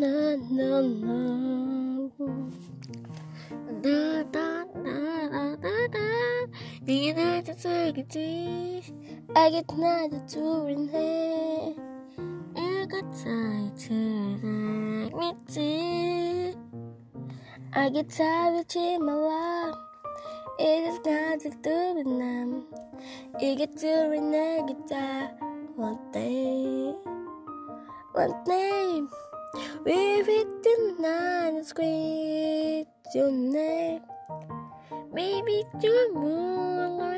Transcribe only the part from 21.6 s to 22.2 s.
do with